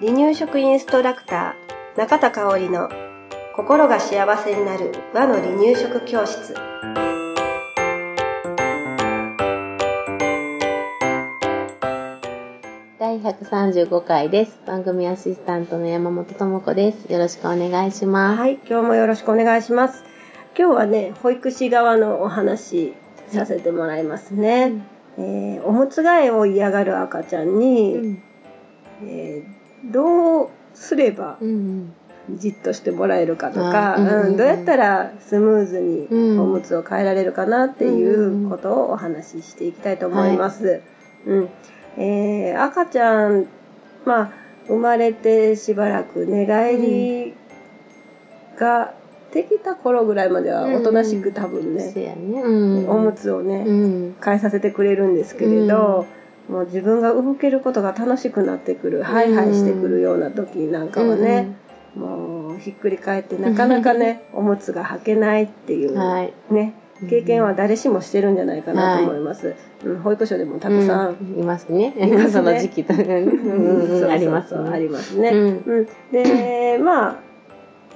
[0.00, 2.88] 離乳食インストラクター中田香織の
[3.54, 6.54] 心が幸せになる和の離乳食教室
[12.98, 14.60] 第135回です。
[14.66, 17.12] 番組アシスタントの山本智子です。
[17.12, 18.38] よろしくお願いします。
[18.38, 20.04] はい今日もよろしくお願いします
[20.58, 22.94] 今日はね保育士側のお話
[23.28, 24.72] させてもらいますね、
[25.18, 28.22] えーおむつ替えを嫌がる赤ちゃんに、うん。
[29.04, 29.60] えー
[29.92, 31.94] どうすればうん。
[32.36, 40.80] じっとしてもらえるかとか、あうんうんどうやったらスムーズにうんおむつを変えられるかなっていうことをお話ししていきたいと思います。
[41.26, 41.48] うん
[41.96, 43.46] えー赤ちゃん、
[44.04, 44.32] まあ、
[44.68, 47.34] 生まれてしばらく寝返り
[48.58, 48.94] が
[49.32, 52.14] できた頃ぐらいまではおとなしく多分そね。
[52.88, 54.16] おむつをね、うん。
[54.22, 56.06] 変えさせてくれるんですけれど、
[56.48, 61.56] もう自分が動けることが楽しくなってくる、ハイハイしてくるような時なんかはね、
[61.94, 66.32] もうひっくり返ってなかなかねおむつが履けないっていう、はい。
[66.50, 66.74] ね
[67.08, 71.40] 経験は誰しもしてるんじゃないかなと思います、うん、保育所でもたくさん、うん。
[71.40, 71.92] いますね。
[71.92, 72.28] ね。
[72.28, 72.92] その時期と。
[72.92, 73.00] うん。
[73.00, 74.80] うんありますあね。
[74.80, 75.88] りますね、うんうん。
[76.12, 77.16] でまあ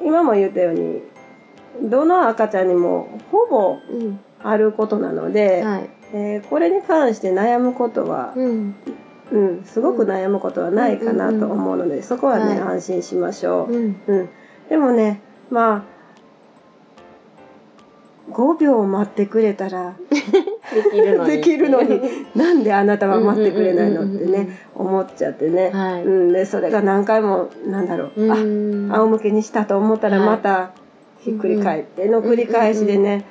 [0.02, 1.02] 今も言ったように
[1.82, 4.20] どの赤ちゃんにもほぼうん。
[4.42, 5.90] あることなので、はい。
[6.12, 8.74] えーこれに関して悩むことは、うん。
[9.32, 13.72] うん、すごく悩むことはないかなと思うので、そこはね、はい安心しましょう。
[13.72, 14.00] うん。
[14.06, 14.28] うん、
[14.68, 15.94] でもねまあ
[18.32, 19.96] 5秒待ってくれたら
[21.26, 22.00] できるのに。
[22.34, 28.92] なんであなたは待ってくれないのってうんうんうんうんね思っちゃってね、はいうん、でそれが何回もなんだろう、うん。
[28.92, 30.72] あ仰向けにしたと思ったらはいまた
[31.24, 33.24] ひっくり返っての繰り返しでね、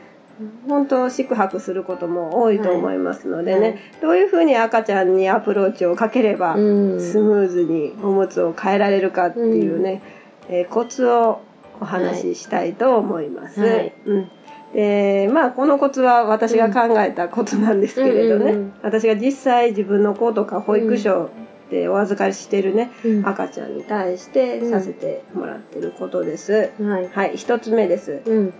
[0.67, 3.79] 本当四苦八苦することも多いと思いますのでね、はい。
[4.01, 6.99] どういうふうに赤ちゃんにアプローチをかければ、うん。
[6.99, 10.01] スムーズにおむつを変えられるかっていうね、
[10.49, 11.41] えーコツを
[11.79, 13.61] お話ししたいと思います。
[13.61, 13.93] はい。
[14.05, 14.31] うん。
[14.73, 21.29] でまあこのコツは私が考えたコツなんですけれどね、うんうんうん私が実際自分の子とか保育所
[21.69, 26.71] でお預かりしてるね、うん赤ちゃんに対してさせてもらってることです。
[26.79, 27.09] はい。
[27.09, 28.21] はい、一つ目です。
[28.25, 28.53] うん。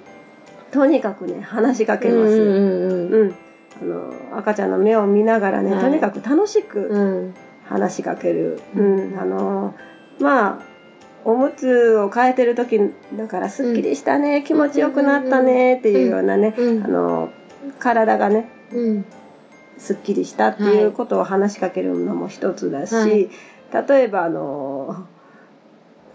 [0.72, 2.34] とにかくね話しかけます。
[2.34, 3.36] うんうんうん
[3.81, 7.00] あの赤ちゃんの目を見ながらね、はいとにかく楽しくうん。
[7.00, 7.34] うん。
[7.66, 8.59] 話しかける。
[8.75, 9.74] ううんん、あの
[10.19, 10.74] まあ
[11.25, 12.80] おむつを変えてる時
[13.13, 16.53] だからすっきりしたね、気持ちよくなったねっていうようなね、
[17.80, 19.06] 体がねうん。
[19.78, 23.30] すっきりしたっていうことを話しかけるのも一つだし、はい
[23.88, 25.08] 例えばあの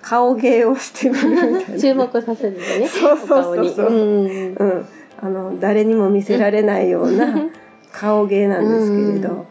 [0.00, 1.74] 顔芸をしてみるみたいな。
[1.80, 2.86] 注目させるのね。
[2.86, 4.54] そうそうそううん。
[4.54, 4.86] うん、
[5.20, 7.48] あの誰にも見せられないような
[7.92, 9.46] 顔芸なんですけれど、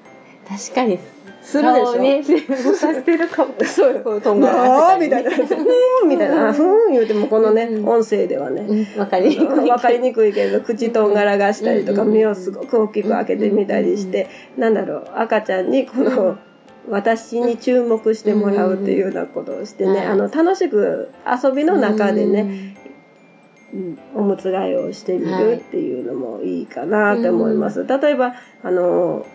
[0.47, 1.00] 確かに。
[1.47, 1.95] するでしょ。
[1.97, 3.53] ね、動かしてるかも。
[3.63, 4.01] そうよ。
[4.03, 7.87] こうとんがあーみたいな、ふーんみたいな、ふーん言うてもこのね、うん。
[7.87, 8.99] 音声ではね、うん。
[8.99, 9.69] わかりにくい。
[9.69, 14.27] わかりにくいけれど、口とんがらがしたりとか、うん目をすごく大きく開けてみたりして、
[14.57, 16.37] なんだろう、赤ちゃんにこの、
[16.89, 22.75] 私に注目してもらうっていうようなことをしてね、うんあの、楽しく遊びの中でね、
[23.73, 23.99] うん。
[24.15, 27.85] おむつ替えをしてみるっていうのもいいかなと思います。
[27.85, 29.25] 例えば、あの、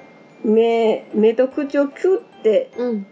[0.45, 3.07] 目、目と口をキュッて、うん。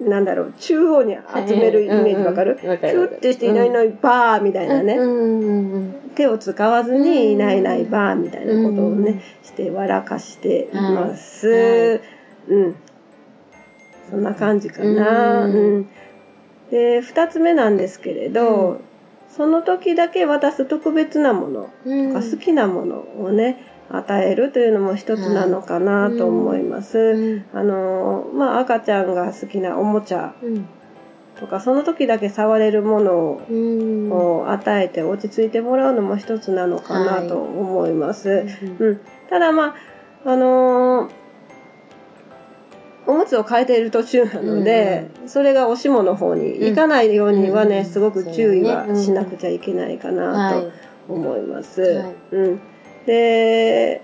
[0.00, 11.48] なんだろう、中央に集めるイメージわかる、うんうんキュッてしていないいないばーみたいなね、うんうんうん手を使わずにいないいないばーみたいなことをね、うんして笑かしています。
[11.48, 12.00] はい
[12.48, 12.76] うん。
[14.10, 15.46] そんな感じかな。
[15.46, 15.88] ううんん。
[16.70, 18.80] で、二つ目なんですけれど、うん
[19.34, 22.12] その時だけ渡す特別なものうん。
[22.12, 26.98] が好きなものをね、与えるというのも一つなのかなと思います。
[26.98, 27.44] うん。
[27.52, 30.66] あのまあ赤ちゃんが好きなおもちゃうん。
[31.38, 33.40] とかその時だけ触れるもの
[34.10, 38.46] を与えて落ち着いてもらうのも一つなのかなと思います。
[38.62, 39.74] うんうん、ただま
[40.24, 41.22] ああのー
[43.04, 50.62] おむつを変えている途中なので、それがおしもの方に行かないようにはね、うんすごく注意はしなくちゃいけないかなはい
[51.08, 51.82] と思います。
[51.82, 52.60] はいうん、
[53.06, 54.02] で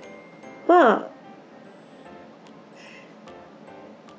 [0.67, 1.09] まあ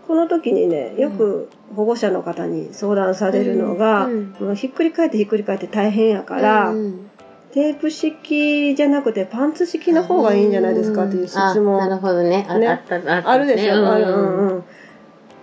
[0.07, 7.09] この時にねよく保護者の方に相談されるのが、うんもうひっくり返ってひっくり返って大変やから、うん
[7.51, 11.81] テープ式じゃなくてパンツ式の方がいいんじゃないですかっていう質問。
[11.81, 12.45] あなるほどね。
[12.47, 12.67] あね。
[12.67, 13.29] あった、あった。
[13.29, 13.87] あるでしょ、ね。
[13.87, 14.63] あるうんうん。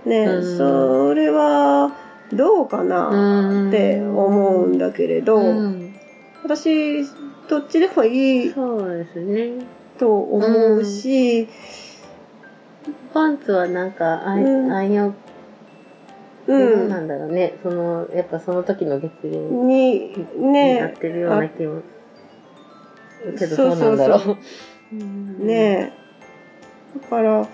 [0.08, 1.96] ね、うんそれは
[2.32, 5.94] どうかなって思うんだけれど、うん。
[6.44, 7.04] 私
[7.48, 9.64] どっちでもいいそうですね。
[9.98, 11.48] と思うし、
[13.14, 15.14] パンツはなんか、あうんん、暗用、
[16.46, 16.54] う。
[16.54, 17.54] んなんだろうね。
[17.62, 21.82] その、やっぱその時の月齢に、にねなってるような気も。
[23.38, 24.19] けどそうそうなんだろう。
[24.20, 25.93] そうねえ。
[27.00, 27.48] だから、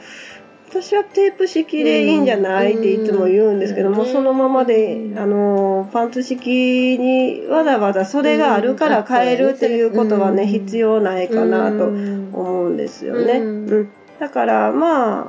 [0.73, 13.39] 私はテープ式でいいんじゃないっていつも言うんですけども、うんそのままで、あの、パンツ式にわざわざ袖があるから変えるっていうことはね、うん必要ないかなとうん思うんですよね。
[13.41, 13.89] ううんん。
[14.19, 15.27] だから、まあ、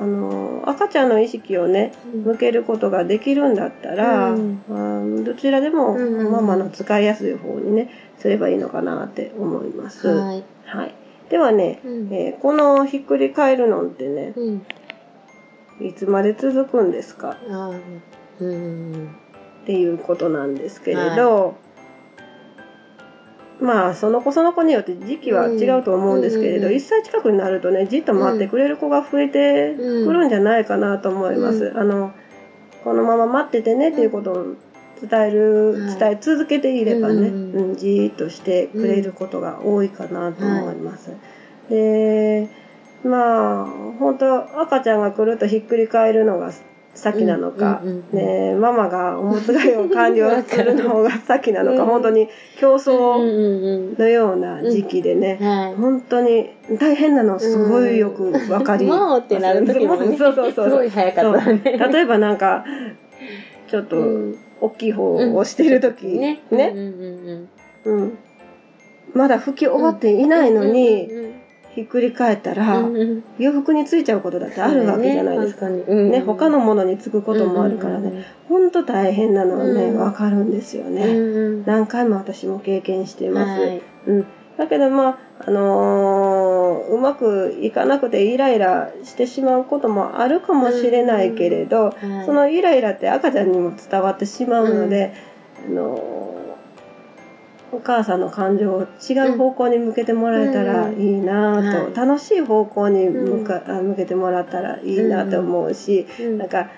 [0.00, 1.92] あの、赤ちゃんの意識をね、
[2.24, 5.98] 向けることができるんだったら、うんまあどちらでもう
[6.28, 7.88] んママの使いやすい方にね、
[8.18, 10.08] すればいいのかなって思います。
[10.08, 10.44] はい。
[10.64, 10.94] はい。
[11.30, 14.66] ではね、うんえーこのひっくり返るのってね、うん。
[15.86, 17.36] いつまで続くんですか？
[18.40, 19.10] うん。
[19.62, 21.54] っていうことなんですけれど、
[23.60, 31.66] まあ、その子その子によって時期は違うと思うんですけれど、うん1歳近くになるとね、じっと待ってくれる子が増えてくるんじゃないかなと思います。
[31.66, 32.12] うあの、
[32.82, 34.46] このまま待っててねっていうことを
[35.00, 35.98] 伝える、はい。
[35.98, 41.12] 伝え続けていればね、うんうんじーっとしてくれることが多いかなと思います。
[41.70, 42.48] で、
[43.04, 43.66] まあ、
[43.98, 46.52] 本当赤ちゃんが来るとひっくり返るのが
[46.94, 47.80] 先なのか、
[48.12, 52.28] ね、ママがおむつ替えを完了するのが先なのか、うん本当に
[52.60, 55.38] 競うん争うんのような時期でね。
[55.78, 59.00] 本当に大変なのすごいよくわかります。
[59.00, 60.16] もうってなる時もね。
[60.16, 60.68] そうそうそう。
[60.68, 61.62] すごい早かったね。
[61.64, 62.64] 例えばなんか、
[63.68, 66.40] ちょっとうん大きい方をしてる時ね。
[66.50, 66.74] ね、
[67.84, 68.18] うん。
[69.14, 71.08] まだ拭き終わっていないのに、
[71.74, 75.68] ひっくり返ったら、うんうん洋服についちゃうことだってあるわけじゃないですか。
[75.68, 75.78] ね。
[75.78, 78.24] 本当にね、他のものにつくこともあるからね、ね。
[78.48, 81.06] ほんと大変なのはね、うんわかるんですようんね。
[81.06, 83.60] うん何回も私も経験しています。
[83.60, 84.26] はいうん。
[84.58, 91.90] だけどまあ、あのーうまくいかなくてイライラしてしまうこともあるかもしれないけれど、は
[92.22, 95.14] いそのイライラって赤ちゃんにも伝わってしまうので、
[95.66, 96.41] あのー
[97.72, 106.38] お母さんの感情を違う方向に向けてもらえたらいいなと、うん楽しい方向に向か、あ向けてもらったらいいなと思うし、うん。
[106.38, 106.70] なんか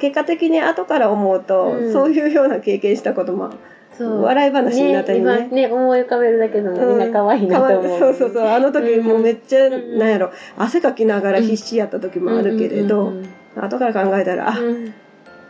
[0.00, 1.92] 結果的に後から思うと、うん。
[1.92, 3.50] そういうような経験したことも
[3.98, 5.48] 笑い話になったりね。
[5.50, 7.98] 今ね、思い浮かべるだけでもみんな可愛いなと思う。
[7.98, 8.46] そうそうそう。
[8.46, 9.98] あの時もうめっちゃ、うん。
[9.98, 13.28] なんやろ汗かきながら必死やった時もあるけれど、うんうん
[13.58, 14.92] 後から考えたら、あうん。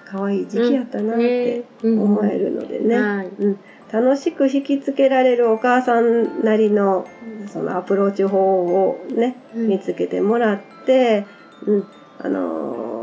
[0.05, 2.01] 可愛い時期やったなってうん。
[2.01, 3.27] 思えるのでね、はい。
[3.27, 3.59] うん、
[3.93, 7.07] 楽しく引きつけられるお母さんなりの
[7.53, 11.27] そのアプローチ法をね、うん見つけてもらって、
[11.67, 11.87] うん、
[12.19, 12.97] あのー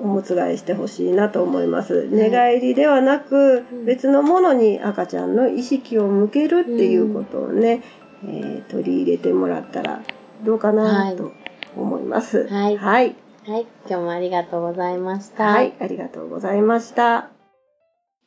[0.00, 2.08] おむつ替えしてほしいなと思います。
[2.10, 7.82] 寝返りではなく、うん別のものに赤ちゃんの意識を向けるっていうことをね、
[8.24, 10.02] えー取り入れてもらったら
[10.44, 11.32] どうかはないと
[11.76, 12.48] 思います。
[12.48, 13.16] はいはい。
[13.46, 13.66] はい。
[13.88, 15.44] 今日もありがとうございました。
[15.44, 17.31] はい、ありがとうございました。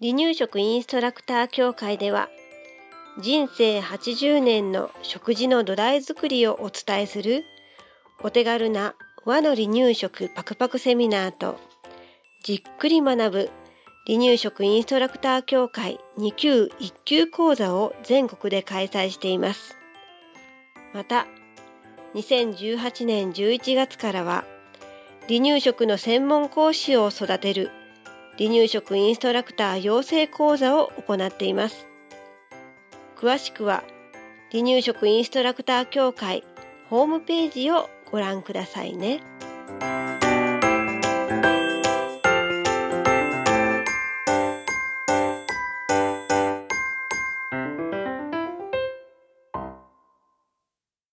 [0.02, 2.28] 離乳食インストラクター協会では
[3.22, 7.46] 人生80年の食事の土台作りをお伝えする
[8.22, 11.58] お手軽な和の離乳食パクパクセミナーと
[12.44, 13.50] じっくり学ぶ
[14.06, 19.78] 離乳食インストラクター協会2級1級講座を全国で開催しています。
[20.94, 21.26] また
[22.14, 24.44] 2018年11月からは
[25.28, 27.72] 離乳食の専門講師を育てる
[28.38, 31.88] 離乳食インストラクター養成講座を行っています。
[33.18, 33.84] 詳しくは
[34.52, 36.44] 離乳食インストラクター協会
[36.90, 39.22] ホームページをご覧くださいね。